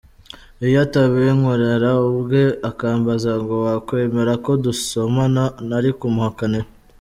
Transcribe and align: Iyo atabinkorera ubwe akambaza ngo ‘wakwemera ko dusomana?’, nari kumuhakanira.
Iyo 0.65 0.77
atabinkorera 0.85 1.89
ubwe 2.07 2.43
akambaza 2.69 3.31
ngo 3.41 3.53
‘wakwemera 3.65 4.33
ko 4.45 4.51
dusomana?’, 4.63 5.43
nari 5.67 5.91
kumuhakanira. 5.99 6.67